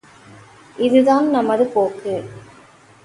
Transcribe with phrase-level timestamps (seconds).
[0.77, 2.15] இதுதான் நமது போக்கு!